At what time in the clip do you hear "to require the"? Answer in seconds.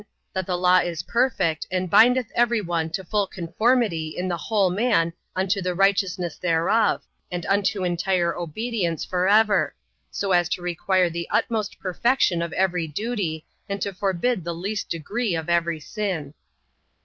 10.49-11.29